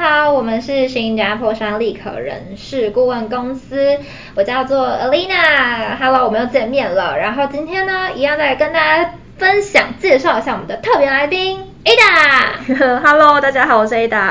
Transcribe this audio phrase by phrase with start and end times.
[0.00, 3.98] 好，我们是新加坡商立可人事顾问公司，
[4.34, 7.18] 我叫做 Alina，Hello，我们又见面了。
[7.18, 14.30] 然后今天呢，一样在跟大家分享介绍一下我们的特别来宾 Ada，Hello， 大家好，我是 Ada，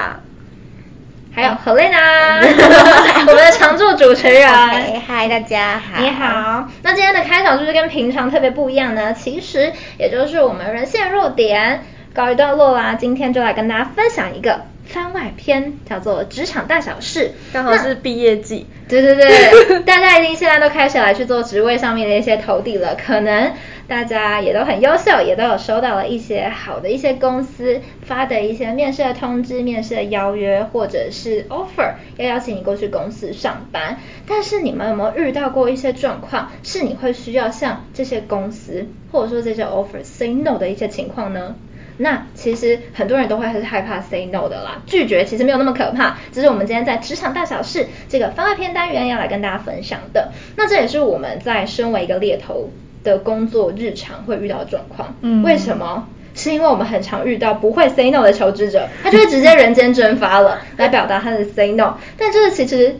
[1.35, 2.39] 还有 Helena，
[3.27, 6.67] 我们的常驻主持人，Hi，大家好，你好。
[6.81, 9.13] 那今天的开场是不是跟平常特别不一样呢？
[9.13, 11.83] 其实也就是我们人线弱点。
[12.11, 18.65] 告一段落啦，今天就来跟大家分享一个番外篇，叫做《职场大小事》，刚好是毕业季。
[18.87, 23.53] 对对对， 大家一定现在都开始来去做职位上面的一些投递了，可能
[23.87, 33.99] 大家也都很优秀，也都有收到了一些好的一些公司发的一些面试的通知、面试的邀约，或者是 offer 要邀请你过去公司上班。
[34.27, 41.55] 但是你们有没有遇到过一些状况，是你会需要向这些公司或者说这些 offer say no 的一些情况呢？
[42.01, 50.31] 那其实很多人都会是害怕 say no 的啦，拒绝其实没有那么可怕，这是我们今天在职场大小事这个番外篇单元要来跟大家分享的。
[50.55, 52.69] 那这也是我们在身为一个猎头
[53.03, 55.13] 的工作日常会遇到的状况。
[55.21, 56.07] 嗯，为什么？
[56.35, 61.97] 是因为我们很常遇到不会 say no 的求职者，他就会直接人间蒸发了，来表达他的 say no。
[62.17, 62.95] 但这个其实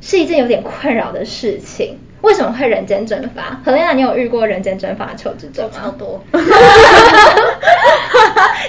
[0.00, 1.98] 是一件有点困扰的事情。
[2.26, 3.60] 为什么会人间蒸发？
[3.64, 5.70] 何丽娜，你有遇过人间蒸发的求职者吗？
[5.72, 6.20] 超多。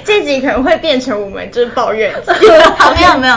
[0.06, 2.14] 这集可能会变成我们就是抱怨
[2.96, 3.34] 没有没有，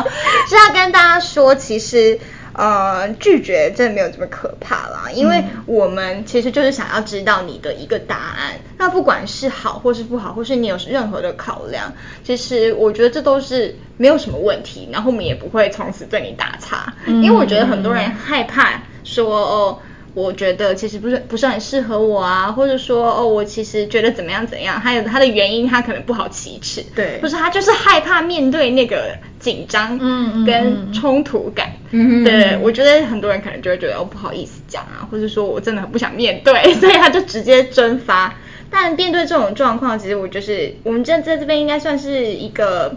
[0.47, 2.21] 是要跟大家说，其实
[2.53, 8.53] 呃拒绝真的没有这么可怕啦，因为我们其实就是想要知道你的一个答案。
[8.57, 14.87] 嗯、那不管是好或是不好，或是你有任何的考量，其实我觉得这都是没有什么问题。
[14.93, 19.79] 然后我们也不会从此对你打岔，嗯、因为我觉得很多人害怕说哦。
[20.15, 38.35] 我觉得其实不是不是很适合我啊，或者说哦，我其实觉得怎么样怎样，还有他的原因，他可能不好启齿，对，不是他就是害怕面对那个紧张，嗯跟冲突感，嗯对，我觉得很多人可能就会觉得哦不好意思讲啊，或者说我真的很不想面对， 所以他就直接蒸发。
[38.73, 42.97] 但面对这种状况，其实我就是我们这在这边应该算是一个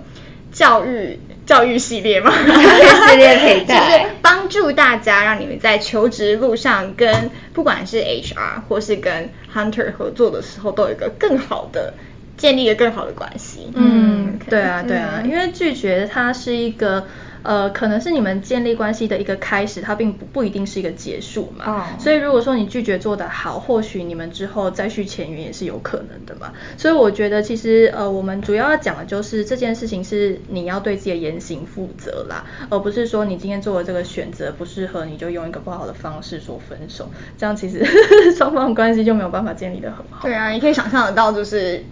[0.52, 1.19] 教育。
[1.45, 11.93] 教育系列嘛，教育系列可以就是帮助大家，让你们在求职路上跟不管是 HR 或是跟 Hunter 合作的时候，都有一个更好的
[12.37, 13.71] 建立一个更好的关系。
[13.75, 17.05] 嗯，okay, 对啊，对啊，嗯、因为拒绝它是一个。
[17.43, 21.65] 呃，可能是你们建立关系的一个开始，它并不不一定是一个结束嘛。
[21.65, 21.83] 哦。
[21.99, 26.53] 所以如果说你拒绝做得好，或许你们之后再续前缘也是有可能的嘛。
[26.77, 37.85] 所以我觉得其实呃，我们主要要讲的就是这件事情是你要对自己的言行负责啦，而不是说你今天做的这个选择不适合你就用一个不好的方式说分手，这样其实
[38.37, 40.23] 双方的关系就没有办法建立的很好。
[40.23, 41.83] 对啊，你可以想象得到就是。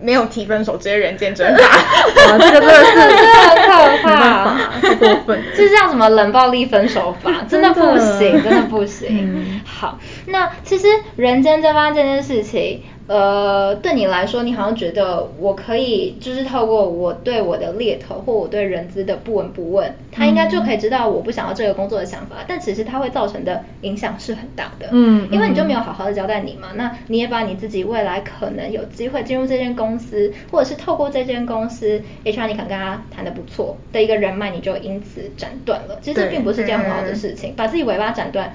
[0.00, 1.62] 没有提分手，直接人间蒸发，
[2.32, 7.30] 哇，这个真的是很可怕，太过分，这是叫什么冷暴力分手法？
[7.48, 9.08] 真的不行，真的不行。
[9.10, 12.82] 嗯、好，那其实人间蒸发这件事情。
[13.10, 22.36] 呃，对你来说，你好像觉得我可以，就是透过我对我的猎头或我对人资的不闻不问，他应该就可以知道我不想要这个工作的想法。
[22.38, 26.68] 嗯、但其实它会造成的影响是很大的，嗯，因为你就没有好好的交代你嘛。
[26.70, 35.98] 嗯、那你也把你自己未来可能有机会进入这间公司，或者是透过这间公司，HR 你可能跟他谈的不错的一个人脉，你就因此斩断了。
[36.00, 38.54] 其实这并不是件很好的事情，把自己尾巴斩断。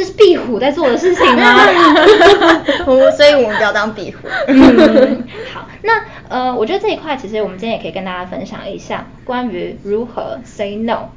[0.00, 1.58] 这是壁虎在做的事情吗？
[3.14, 4.26] 所以我们不要当壁虎。
[4.46, 11.10] 嗯， 好，那呃，我觉得这一块其实我们今天也可以跟大家分享一下关于如何 say no。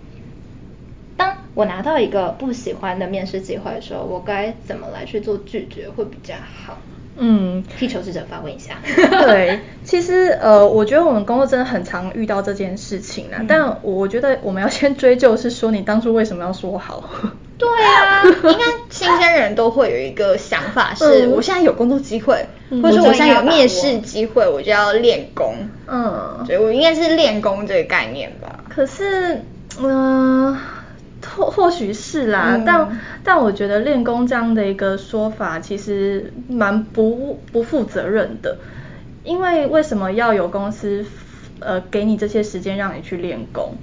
[1.15, 6.77] 当我拿到一个不喜欢的面试机会的时候，我该怎么来去做拒绝会比较好？
[7.15, 8.79] 嗯，替求职者发问一下。
[9.25, 13.37] 对，其实呃，我觉得我们工作真的很常遇到这件事情啦。
[13.39, 17.09] 嗯、但我觉得我们要先追究，是说你当初为什么要说好？
[17.55, 25.55] 对啊，应该新鲜人都会有一个想法是，我现在有工作机会，嗯、或者说我现在有面试机会，我就要练功。
[25.87, 28.63] 嗯，所以我应该是练功这个概念吧。
[28.69, 29.41] 可是，
[29.79, 30.59] 嗯、呃。
[31.37, 38.57] 或或许是啦，嗯、但但我觉得练功这样的一个说法其实蛮不不负责任的，
[39.23, 41.05] 因为为什么要有公司
[41.61, 43.73] 呃给你这些时间让你去练功？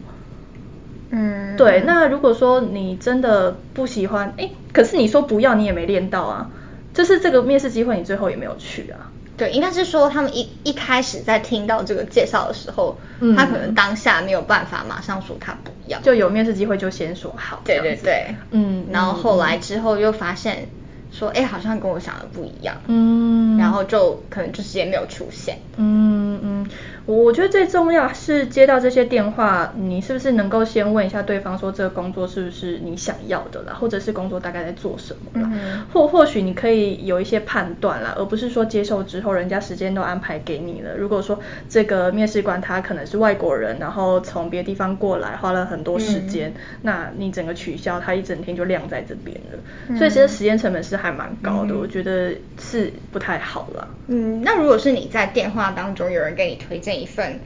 [1.11, 6.51] 嗯，对，那如果说你真的不喜欢，哎，可是你说不要你也没练到啊，
[6.95, 9.11] 就是这个面试机会你最后也没有去啊。
[9.37, 17.63] 对，应该是说他们一一开始在听到这个介绍的时候，嗯、他可能当下没有办法马上说他不要，就有面试机会就先说好。
[17.65, 20.69] 对对对，嗯，然后后来之后又发现
[21.11, 25.59] 说，哎、嗯，好像跟我想的不一样，嗯，然后就可能就直接没有出现。
[25.77, 26.67] 嗯嗯，
[27.07, 40.97] 我觉得最重要是接到这些电话，你是不是能够先问一下对方说这个工作是不是你想要的啦，或者是工作大概在做什么啦，嗯、或或许你可以有一些判断啦，而不是说接受之后人家时间都安排给你了。
[40.97, 49.59] 如果说这个面试官他可能是外国人，然后从别的地方过来，花了很多时间，嗯、那你整个取消，他一整天就晾在这边了。
[49.89, 53.89] 嗯、所以其实时间成本是还蛮高的，嗯、我觉得是不太好了。
[54.09, 57.41] 嗯，那如果是你在电话当中有人给你推荐一份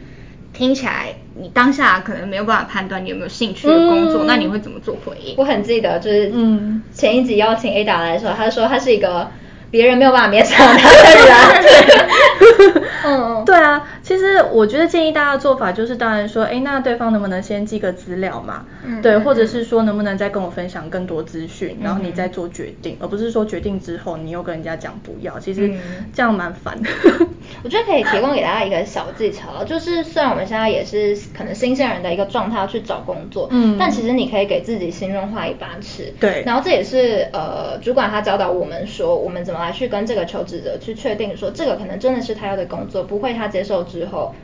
[0.52, 5.34] 听起来你当下可能没有办法判断你有没有兴趣的工作，嗯、那你会怎么做回应？
[5.36, 9.30] 我很记得，就是嗯，前一集邀请 Ada 来的时候，他说他是一个
[9.70, 10.96] 别人没有办法勉强他的
[11.26, 12.84] 人。
[13.06, 18.66] 嗯，对啊，其实我觉得建议大家的做法就是，当然说，哎，那对方能不能先寄个资料嘛？
[18.84, 25.72] 嗯，对，或者是说能不能再跟我分享更多资讯，然后你再做决定，嗯、而不是说决定之后你又跟人家讲不要，其实
[26.12, 26.90] 这样蛮烦的。
[27.64, 43.02] 我觉得可以提供给大家一个小技巧，就是虽然我们现在也是可能新鲜人的一个状态要去找工作，嗯，但其实你可以给自己心中画一把尺，对，然后这也是呃主管他教导我们说，我们怎么来去跟这个求职者去确定说这个可能真的是他要的工作。
[43.04, 44.34] 不会，他接受之后。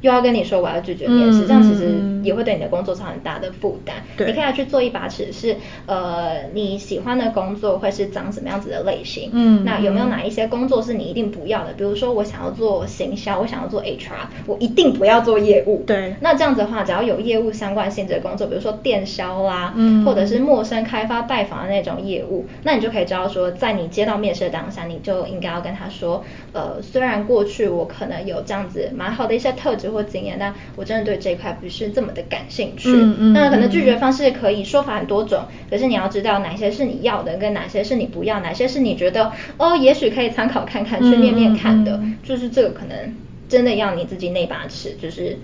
[0.00, 3.96] 又要跟你说我要拒绝面试，嗯、这样其实也会对你的工作造成很大的负担。
[4.16, 5.56] 对你可以来去做一把尺，是
[5.86, 9.30] 呃你喜欢的工作会是长什么样子的类型？
[9.32, 11.72] 嗯，那有没有哪一些工作是你一定不要的？
[11.74, 15.84] 比如说我想要做行销，我想要做 HR，我一定不要做业务。
[15.86, 29.89] 对，那这样子的话，只要有业务相关性质的工作，比如说电销啦，嗯，或者是陌生开发拜访的那种业务，那你就可以知道说，在你接到面试的当下，你就应该要跟他说，呃，虽然过去我可能有这样子蛮好的一些特质。
[29.90, 32.90] 或经验，但我真的对这一块不是这么的感兴趣。
[32.92, 33.32] 嗯嗯。
[33.32, 43.14] 那可能拒绝方式可以说法很多种，可是你要知道哪些是你要的，跟哪些是你不要，哪些是你觉得哦，也许可以参考看看，去面面看的，就是这个可能
[43.48, 45.38] 真的要你自己那把尺，就是。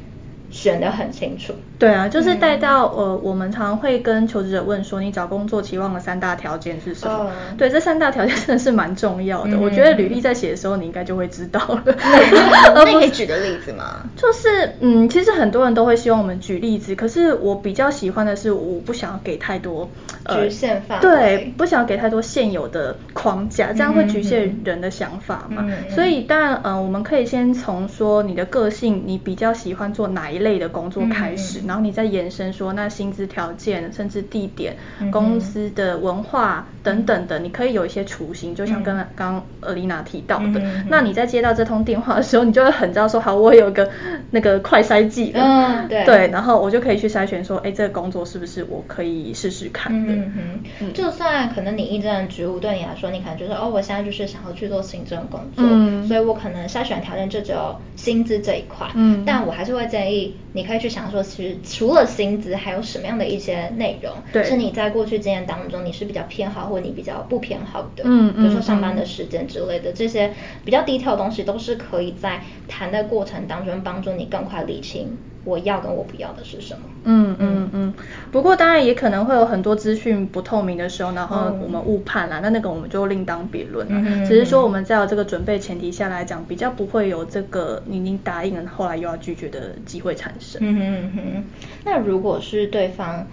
[0.56, 7.12] 选得很清楚，对啊，就是带到、嗯、呃，我们常常会跟求职者问说，你找工作期望的三大条件是什么？
[7.26, 9.50] 哦、对，这三大条件 真的是蛮重要的。
[9.50, 11.84] 嗯、我觉得履历在写的时候，你应该就会知道了。
[12.74, 14.08] 那你可以举个例子吗？
[14.16, 14.48] 就是
[14.80, 25.66] 嗯，其实很多人都会希望我们举例子，可是我比较喜欢的是，我不想要给太多呃局限范围，对，不想要给太多现有的框架，这样会局限人的想法嘛。
[25.90, 40.60] 所以当然，嗯、呃，我们可以先从说你的个性，你比较喜欢做哪一类类的工作开始，嗯、然后你再延伸说，那薪资条件，甚至地点、嗯、公司的文化等等的，你可以有一些雏形，就像刚刚尔丽娜提到的。
[40.60, 43.90] 嗯、那你在接到这通电话的时候，你就会很知道说，好，我有个
[44.30, 50.15] 那个快筛剂，嗯，对，对，然后我就可以去筛选说，哎，这个工作是不是我可以试试看的？
[50.16, 50.92] 嗯嗯嗯。
[50.92, 60.36] 就算可能你应征的职务对你来说，你可能就是哦，我现在就是想要去做行政工作，嗯、所以我可能筛选条件就只有薪资这一块，嗯，但我还是会建议。
[60.52, 70.32] 你可以去想说，其实除了薪资，还有什么样的一些内容，对是你在过去经验当中你是比较偏好，或你比较不偏好的，嗯，比如说上班的时间之类的，嗯、这些
[70.64, 75.18] 比较低调的东西，都是可以在谈的过程当中帮助你更快理清。
[75.46, 76.80] 我要跟我不要的是什么？
[77.04, 77.94] 嗯嗯嗯。
[78.32, 84.26] 不过当然也可能会有很多资讯不透明的时候，然后我们误判了，嗯、那那个我们就另当别论了。
[84.26, 90.60] 只是说我们在有这个准备前提下来讲，比较不会有这个你已经答应了，后来又要拒绝的机会产生。
[90.62, 91.44] 嗯嗯嗯。
[91.84, 93.24] 那如果是对方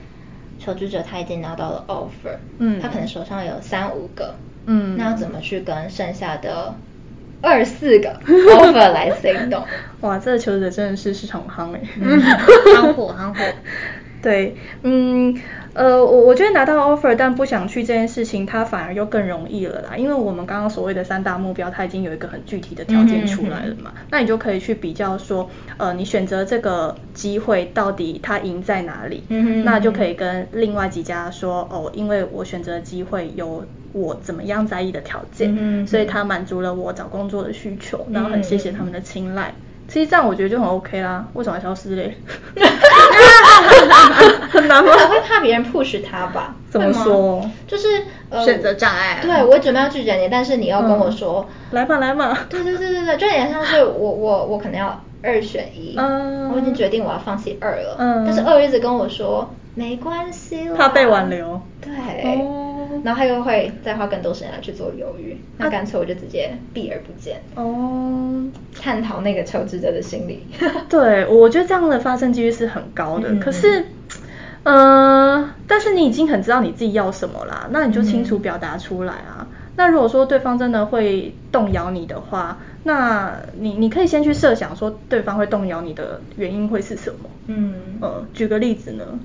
[0.59, 4.35] 求职者他已经拿到了 offer，嗯，他可能手上有三五个，
[4.67, 6.75] 嗯，那要怎么去跟剩下的？
[7.43, 9.63] 二四个 offer 来 say no，
[9.99, 13.43] 哇，这个求职者真的是市场夯哎，夯火 夯火。
[14.21, 15.37] 对，嗯，
[15.73, 33.65] 呃，我我觉得拿到 offer 但不想去这件事情，它反而又更容易了啦，因为我们刚刚所谓的三大目标，它已经有一个很具体的条件出来了嘛，嗯、哼那你就可以去比较说，呃，你选择这个机会到底它赢在哪里，嗯、哼那就可以跟另外几家说，哦，因为我选择的机会有。
[33.93, 39.53] 我怎么样在意的条件，嗯、所以他满足了我找工作的需求，嗯、然后很谢谢他们的青睐。
[39.87, 42.17] 其实这样我觉得就很 OK 啦，为什么要消失嘞？
[44.49, 44.91] 很难吗？
[44.91, 46.55] 可能会怕别人 push 他吧？
[46.71, 47.47] 怎么说？
[47.67, 47.87] 就是、
[48.29, 49.19] 呃、选择障碍。
[49.21, 52.45] 对，我准备要拒绝你，但是你要跟我说，嗯、来吧来吧。
[52.49, 61.61] 对对对对对，就有点像是我我我可能要二选一，嗯，我已经决定我要放弃二了，嗯，但是二一直跟我说没关系了，怕被挽留。
[61.81, 61.91] 对。
[62.39, 62.62] 哦
[63.03, 67.41] 然后他又会再花更多时间来去做犹豫，那干脆我就直接避而不见。
[67.55, 68.43] 哦，
[68.79, 70.47] 探讨那个求职者的心理。
[70.89, 73.33] 对，我觉得这样的发生几率是很高的。
[73.33, 73.85] 嗯、可是，
[74.63, 79.39] 嗯、呃，但是你已经很知道你自己要什么啦，那你就清楚表达出来啊。
[79.41, 87.29] 嗯、那如果说对方真的会动摇你的话，那你你可以先去设想说对方会动摇你的原因会是什么？
[87.47, 89.19] 嗯，呃，举个例子呢？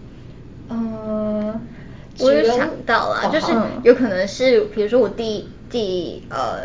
[0.69, 1.61] 呃，
[2.21, 6.63] 我有想到了，就是有可能是，比如说我第第呃。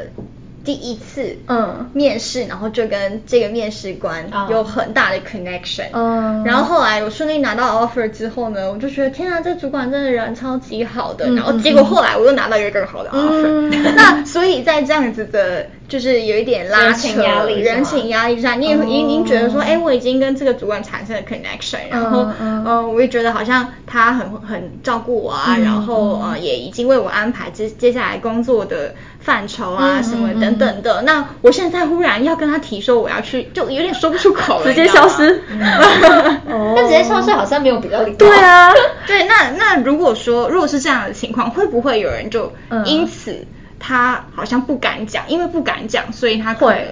[0.65, 1.89] 第一次嗯。
[1.93, 17.08] 面试，然后就跟这个面试官有很大的 connection，嗯，然后后来我顺利拿到 offer 之后呢，我就觉得天啊，这主管真的人超级好的，然后结果后来我又拿到一个更好的 offer， 那所以在这样子的，就是有一点拉扯
[17.52, 30.54] 人情压力上，你也已经觉得说，哎，我已经跟这个主管产生了 connection，然后嗯，我也觉得好像他很很照顾我啊，然后呃也已经为我安排接接下来工作的范畴啊什么等。
[30.54, 35.42] 等等的，那我现在忽然要跟他提说我要去，就有点说不出口了，直接消失。
[35.50, 38.18] 那直接消失好像没有比较礼貌。
[38.18, 38.72] 对啊，
[39.08, 42.52] 对，那那如果说如果是这样的情况，会不会有人就
[42.86, 43.46] 因此
[43.86, 46.88] 他好像不敢讲，因为不敢讲，所以他会。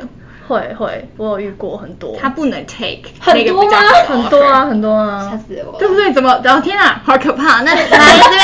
[0.47, 3.77] 会会，我有遇过很多，他不能 take 很多吗？
[4.05, 6.11] 很多啊，很多啊，吓死我了，对不对？
[6.11, 6.41] 怎么？
[6.43, 7.61] 然后天啊，好可怕！
[7.61, 8.41] 那来这边，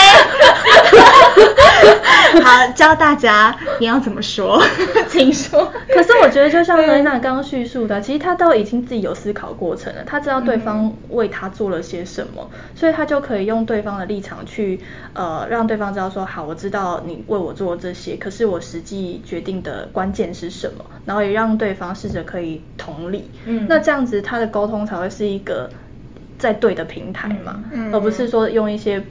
[2.44, 4.62] 好教大家你要怎么说，
[5.10, 5.72] 请说。
[5.90, 14.80] 可是我觉得就像瑞娜刚刚叙述的，其实他都已经自己有思考过程了，他知道对方为他做了些什么，所以他就可以用对方的立场去
[15.14, 21.88] 呃让对方知道说，好，我知道你为我做这些，可是我实际决定的关键是什么，然后也让对方。
[21.98, 25.68] 试着可以同理，嗯，那这样子他的沟通才会是一个
[26.38, 29.02] 在对的平台嘛，嗯，而不是说用一些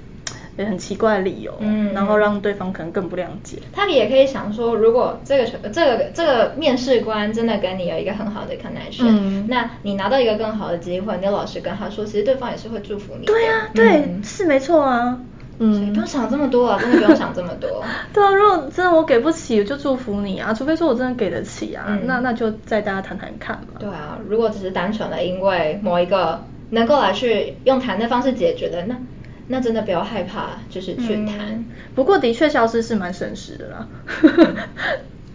[0.64, 3.58] 很奇怪的理由，嗯，然后让对方可能更不谅解。
[3.72, 13.32] 他也可以想说，如果这个这个这个面试官真的跟你有一个很好的 connection，嗯，那你拿到一个更好的机会，你老实跟他说，其实对方也是会祝福你的。
[13.32, 15.18] 对啊，对，嗯，是没错啊。
[15.58, 17.82] 嗯，不用想这么多啊，真的不用想这么多。
[18.12, 23.78] 对啊，如果真的我给不起，我就祝福你啊，除非说我真的给得起啊，嗯、那那就再大家谈谈看嘛。
[23.78, 28.94] 对啊，如果只是单纯的因为某一个能够来去用谈的方式解决的，那
[29.48, 31.38] 那真的不要害怕，就是去谈。
[31.50, 33.88] 嗯、不过的确消失是蛮省时的啦。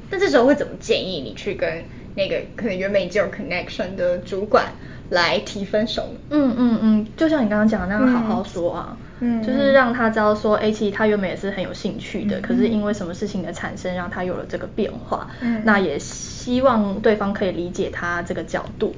[0.09, 1.83] 那这时候会怎么建议你去跟
[2.15, 4.65] 那个可能原本已经有 connection 的主管
[5.09, 6.13] 来提分手？
[6.29, 8.97] 嗯嗯嗯，就像你刚刚讲的那样，好好说啊。
[8.97, 15.29] 嗯嗯，就是让他知道说，哎，其实他原本也是很有兴趣的，嗯、可是因为什么事情的产生，让他有了这个变化。
[15.41, 18.95] 嗯，那也希望对方可以理解他这个角度，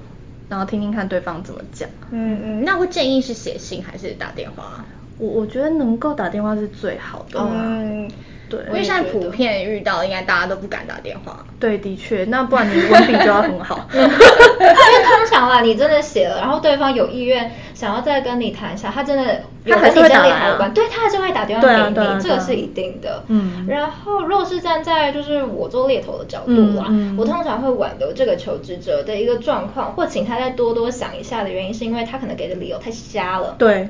[0.47, 1.89] 然后听听看对方怎么讲。
[2.11, 4.85] 嗯嗯，那会建议是写信还是打电话？
[5.17, 7.39] 我我觉得能够打电话是最好的。
[7.39, 8.09] 嗯。
[8.49, 11.43] 对，因为现在普遍遇到，应该大家都不敢打电话。
[11.59, 13.87] 对，的确，那不然你文笔就要很好。
[13.93, 23.23] 因为通常啦，你真的写了，然后对方有意愿想要再跟你谈一下，他真的有跟你建立好关，对，他还是会打电话给你，这个是一定的。
[23.27, 23.65] 嗯。
[23.67, 26.85] 然后，如果是站在就是我做猎头的角度啦，
[27.17, 33.55] 我通常会挽留这个求职者的一个状况，或请他再多多想一下的原因，是因为他可能给的理由太瞎了。
[33.57, 33.89] 对。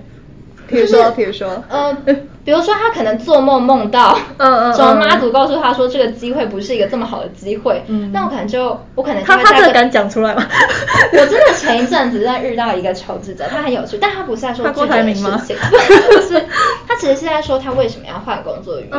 [0.68, 1.94] 比如说，比如说，呃，
[2.46, 10.44] 比如说他可能做梦梦到，嗯嗯，什么妈祖告诉他说这个机会不是一个这么好的机会，嗯，那我可能就，我可能他他这个敢讲出来吗？
[11.14, 16.46] 我真的前一阵子在遇到一个求职者，他很有趣，但他不是在说这件事情，不是，
[16.88, 18.98] 他其实是在说他为什么要换工作的原因，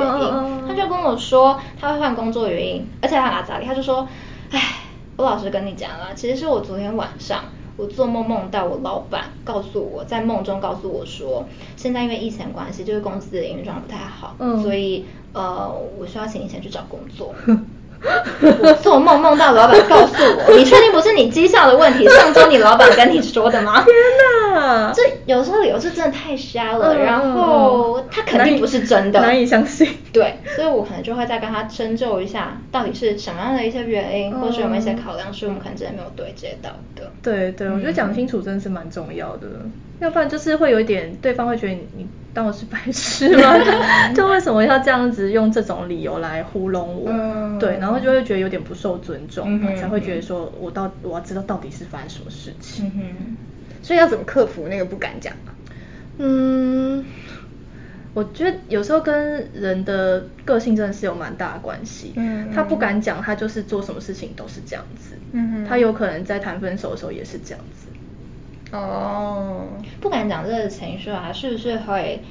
[0.69, 4.07] 他就跟我说他会换工作的原因，而且他哪里，他就说，
[4.53, 4.61] 哎，
[5.17, 7.41] 我老实跟你讲啊，其实是我昨天晚上。
[7.77, 11.45] 我做梦梦到我老板告诉我在梦中告诉我说，
[11.77, 17.35] 现在因为疫情关系，就是公司的营运状况不太好，嗯，所以呃，我需要请你先去找工作。
[18.63, 20.15] 我 做梦梦到老板告诉
[20.49, 22.07] 我，你确定不是你绩效的问题？
[22.15, 23.83] 上周你老板跟你说的吗？
[23.85, 23.95] 天
[24.53, 29.89] 哪，这有时候理由是真的太瞎了，嗯、然后他肯定不是真的，难以相信。
[30.13, 37.11] 对，所以我可能就会再跟他深究一下，到底是什么样的一些原因，嗯、或是有没有一些考量，是我们可能真的没有对接到的。
[37.23, 42.07] 对对，我觉得讲清楚真的是蛮重要的，嗯、要不然就是会有一点对方会觉得你。
[42.35, 43.55] 当我是白痴吗？
[44.13, 47.09] 就为什么要这样子用这种理由来糊弄我？
[47.09, 52.91] 嗯、对，然后就会觉得有点不受尊重，嗯、才会觉得说我到我要知道到底是发生什么事情。
[52.97, 53.37] 嗯、
[53.83, 55.33] 所以要怎么克服那个不敢讲？
[56.19, 57.05] 嗯，
[58.15, 62.15] 我觉得有时候跟人的个性真的是有蛮大的关系。
[62.17, 65.15] 嗯，他不敢讲，他就是做什么事情都是这样子。
[65.31, 67.87] 嗯哼，他有可能在谈分手的时候也是这样子。
[68.73, 69.69] 哦，
[70.01, 72.23] 不敢讲这个情绪啊，是不是会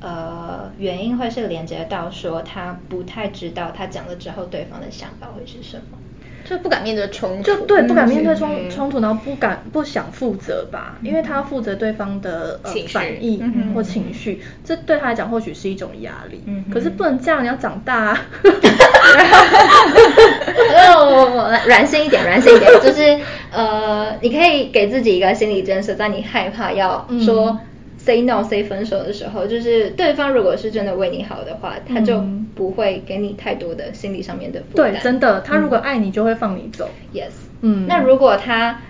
[0.00, 5.98] 呃原因会是连接到说他不太知道他讲了之后对方的想法会是什么？
[6.44, 16.42] 就不敢面对冲突，就对，不敢面对冲冲突，然后不敢不想负责吧，因为他要负责对方的呃反应或情绪，这对他来讲或许是一种压力。
[16.72, 18.18] 可是不能这样，你要长大。
[20.94, 23.18] 我软性一点，软性一点，就是
[23.52, 27.58] 呃，你可以给自己一个心理建设，在你害怕要说
[28.04, 32.22] say no say 分手的时候，就是对方如果是真的为你好的话，他就
[32.54, 34.92] 不会给你太多的心理上面的负担。
[34.92, 36.88] 对，真的，他如果爱你，就会放你走。
[37.14, 37.30] Yes，
[37.60, 38.80] 嗯，那如果他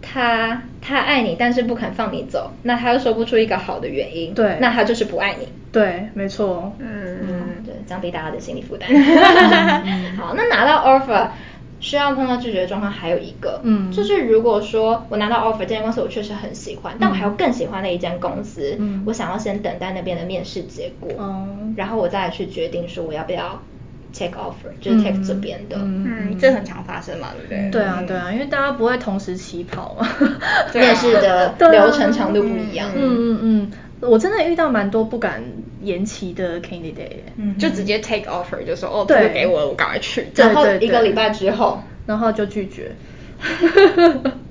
[0.00, 5.48] 他他爱你，但是不肯放你走，那他又说不出一个好的原因，对，那他就是不爱你。
[5.70, 6.72] 对，没错。
[6.78, 8.88] 嗯嗯，对，降低大家的心理负担。
[10.16, 11.28] 好，那拿到 offer。
[11.80, 23.60] 需要碰到拒绝的状况还有一个，嗯，就是如果说我拿到 offer，这间公司我确实很喜欢，嗯、但我还有更喜欢的一间公司，嗯，我想要先等待那边的面试结果，嗯，然后我再来去决定说我要不要
[24.12, 26.38] take offer，嗯、就是 take 这边的，嗯，嗯。
[26.38, 27.70] 这很常发生嘛，对不对？
[27.70, 30.08] 对啊，对啊，因为大家不会同时起跑嘛，
[30.74, 33.72] 面试的 流程长度不一样，嗯嗯嗯。
[34.00, 35.42] 我真的遇到蛮多不敢
[35.84, 42.92] 延期的 candidate，嗯，就直接 take offer 就说哦，这个给我，我赶快去，然后一个礼拜之后，然后就拒绝。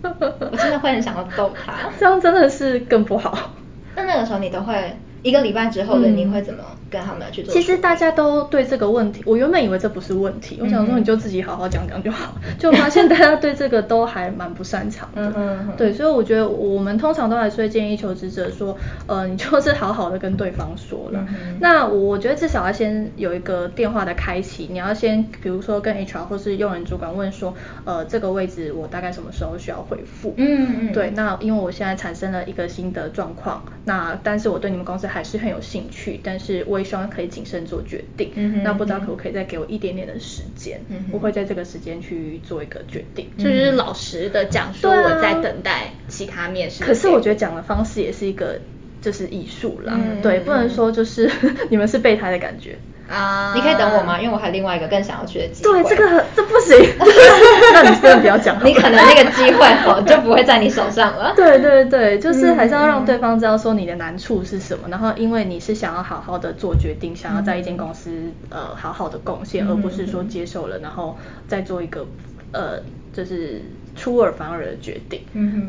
[0.04, 3.54] 我真的会很想要揍他，这样真的是更不好。
[3.96, 6.64] 那那个时候你都会一个礼拜之后的你会怎么？
[6.94, 7.52] 跟他们去做。
[7.52, 15.34] 其实大家都对这个问题，我原本以为这不是问题，我想说你就自己好好讲讲就好， 就发现大家对这个都还蛮不擅长的。
[15.36, 18.78] 嗯对，所以我觉得我们通常都还是会建议求职者说，
[19.08, 21.26] 呃，你就是好好的跟对方说了。
[21.60, 30.36] 那我觉得至少要先有一个电话的开启，你要先比如说跟 HR 或是用人主管问说，呃，这个位置我大概什么时候需要回复？
[30.38, 30.94] 嗯嗯。
[30.94, 36.84] 对，那因为我现在产生了一个新的状况，那但是我对你们公司还是很有兴趣，但是我也。
[36.84, 46.84] 希望可以谨慎做决定，嗯、哼那不知道可不可以再给我一点点的时间，嗯、我会在这个时间去做一个决定，嗯、就是老实的讲说我在等待其他面试。
[46.84, 48.60] 可是我觉得讲的方式也是一个
[49.02, 51.32] 就是艺术啦，嗯、对，不能说就是
[51.72, 52.78] 你们是备胎的感觉。
[53.10, 54.20] 啊，uh, 你可以等我吗？
[54.20, 55.84] 因为我还有另外一个更想要去的机会。
[55.84, 56.78] 对，这个这不行，
[57.74, 58.58] 那你真的不要讲。
[58.66, 61.34] 你可能那个机会哦就不会在你手上了。
[61.38, 68.10] 对对对，就是还是要让对方知道说你的难处是什么，嗯、然后因为你是想要好好的做决定，想要在一间公司
[68.50, 72.06] 呃好好的贡献，嗯、而不是说接受了然后再做一个
[72.52, 72.80] 呃
[73.12, 73.62] 就是。
[74.04, 75.22] 出尔反尔的决定，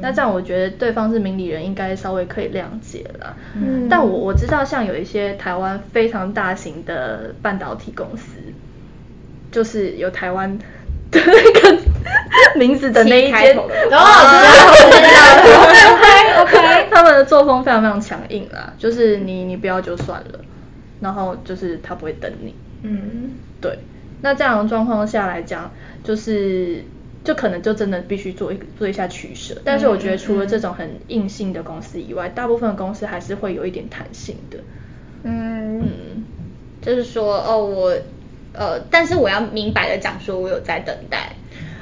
[0.03, 3.37] 那这样我觉得对方是明理人，应该稍微可以谅解了。
[3.55, 8.33] 嗯，但我我知道像有一些台湾非常大型的半导体公司，
[9.53, 10.59] 就是有台湾
[11.13, 11.79] 的那个
[12.59, 14.03] 名字的那一间，哦，知道，
[14.91, 14.99] 知
[15.55, 20.41] 道，OK OK，他们的作风非常非常强硬啦，就是你你不要就算了，
[20.99, 23.79] 然后就是他不会等你，嗯，对，
[24.23, 25.71] 那这样的状况下来讲，
[26.03, 26.83] 就是。
[27.25, 34.59] 就可能就真的必须做一做一下取舍，但是我觉得除了这种很硬性的公司以外，嗯、大部分公司还是会有一点弹性的。
[35.23, 36.25] 嗯，嗯
[36.83, 37.97] 就是说哦，我
[38.53, 41.33] 呃，但是我要明白的讲说，我有在等待。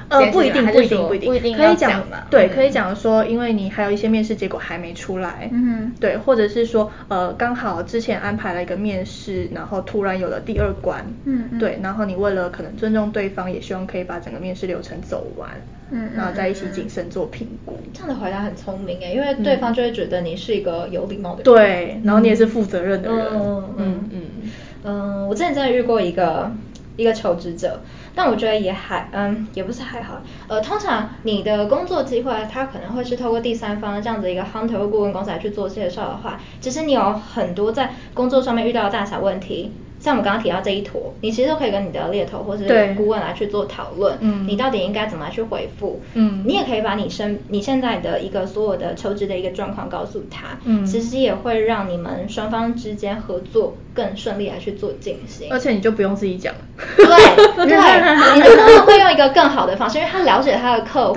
[0.08, 2.18] 呃，不一定，不一定，不一定，可以讲嘛？
[2.30, 15.48] 对，可以讲说，因为你还有一些面试结果还没出来，嗯，对，或者是说，呃，刚好之前安排了一个面试，然后突然有了第二关，嗯，对，然后你为了可能尊重对方，也希望可以把整个面试流程走完，
[15.90, 17.78] 嗯，然后再一起谨慎做评估。
[17.94, 24.08] 这样的回答很聪明诶，因为对方就会觉得你是一个有礼貌的人，对，然后你也是负责任的人，嗯嗯。
[24.10, 24.20] 嗯。
[24.84, 26.50] 嗯，我之前真的遇过一个
[26.96, 27.80] 一个求职者。
[28.14, 30.20] 但我觉得也还，嗯，也不是还好。
[30.48, 39.72] 呃，通常你的工作机会，它可能会是透过第三方这样子一个 hunter 或顾问公司来去做介绍的话，其实你有很多在工作上面遇到的大小问题。
[40.02, 56.52] 像我们刚刚提到这一坨，你其实都可以跟你的猎头或是顾问来去做讨论，嗯，你到底应该怎么来去回复，嗯，你也可以把你身你现在的一个所有的求职的一个状况告诉他，嗯，其实也会让你们双方之间合作更顺利来去做进行，而且你就不用自己讲，
[56.96, 57.06] 对
[57.64, 61.14] 对，你的顾问会用一个更好的方式，因为他了解他的客户，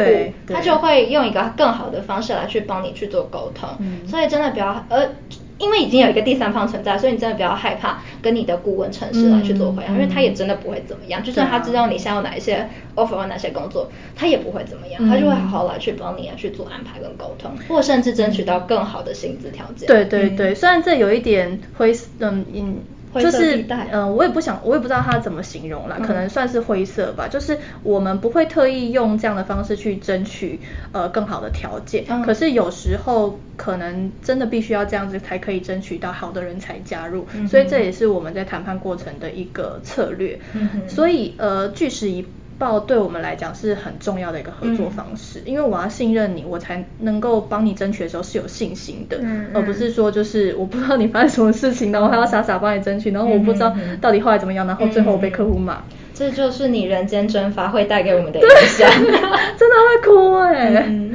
[0.54, 5.10] 他就会用一个更好的方式来去帮你去做沟通，嗯，所以真的不要呃。
[5.58, 11.22] 因为已经有一个第三方存在，所以你真的不要害怕跟你的顾问城市来去做回答，嗯、因为他也真的不会怎么样。
[11.22, 19.88] 嗯、就算他知道你现在有哪一些 offer 或哪些工作，他也不会怎么样，嗯、他就会好好来去帮你来去做安排跟沟通，或甚至争取到更好的薪资条件。
[19.88, 22.78] 对对对，虽然这有一点灰嗯嗯。
[23.22, 27.28] 就是嗯、呃，我也不想，我也不知道他怎么形容啦，可能算是灰色吧。
[27.28, 30.60] 嗯、就是我们不会特意用这样的方式去争取
[30.92, 40.40] 呃更好的条件，嗯、可是有时候可能真的必须要这样子才可以争取到好的人才加入，嗯、所以这也是我们在谈判过程的一个策略。
[40.54, 42.26] 嗯、所以呃，据实以
[42.58, 55.82] 报对我们来讲是很重要的一个合作方式，嗯、因为我要信任你，我才能够帮你争取的时候是有信心的，嗯、而不是说就是我不知道你发生什么事情，然后还要傻傻帮你争取，然后我不知道到底后来怎么样，然后最后我被客户骂。
[56.14, 61.12] 这就是你人间蒸发会带给我们的影响， 真的会哭哎、欸。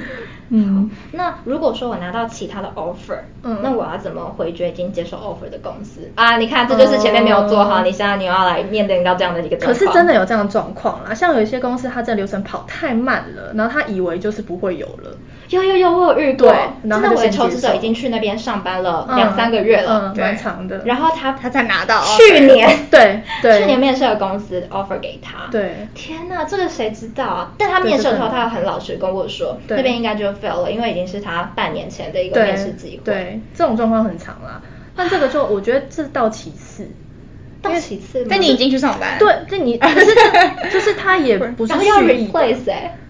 [0.50, 6.36] 嗯嗯，那如果说我拿到其他的 offer，嗯，那我要怎么回绝已经接受 offer 的公司啊？
[6.36, 9.72] 你看，这就是前面没有做好，哦、你现在你要来面对到这样的一个状况。
[9.72, 15.16] 可是真的有这样的状况啦，像有一些公司，它这流程跑太慢了，然后他以为就是不会有了。
[15.50, 16.48] 有有有，我有遇过，
[16.82, 20.82] 真的，我的求职者已经去那边上班了两三个月了，蛮长的。
[20.84, 25.48] 然后他他才拿到去年 对对，去年面试的公司 offer 给他。
[25.50, 27.52] 对，天哪，这个谁知道啊？
[27.58, 33.02] 但他面试的时候，他又很老实跟我说，那边应该就 fail 了，因为已经是他半年前的一个面试机会。
[33.04, 34.62] 对，这种状况很长啦。
[34.94, 36.88] 但这个就我觉得这到其次，
[37.60, 38.24] 到其次。
[38.30, 39.18] 但你已经去上班。
[39.18, 40.14] 对，这你可是
[40.70, 42.32] 就是他也 不是蓄意的，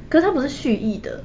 [0.08, 1.20] 可是他不是蓄意的。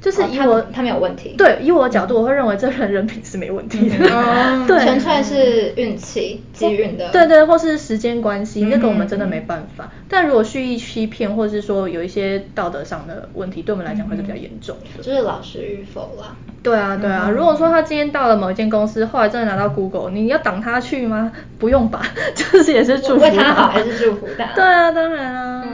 [0.00, 9.84] 就是以我、哦、他，他没有问题，对，以我的角度，我会认为这人人品是没问题的，嗯、 对，纯粹是运气、机运的，对对，或是时间关系，那个我们真的没办法。
[9.86, 16.36] 嗯、但如果蓄意欺骗，或者是说有一些道德上的问题，对我们来讲会是比较严重的，就是老实与否啦。
[16.62, 17.30] 对啊，对啊。
[17.30, 21.32] 如果说他今天到了某一间公司，后来真的拿到 Google，你要挡他去吗？
[21.58, 22.02] 不用吧，
[22.34, 24.44] 就是也是祝福他，为他好还是祝福他？
[24.54, 25.64] 对啊，当然啊。